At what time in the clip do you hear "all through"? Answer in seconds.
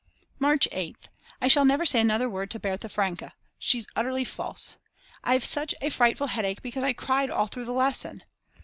7.29-7.65